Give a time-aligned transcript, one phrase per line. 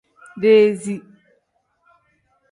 [0.41, 0.97] Dezii.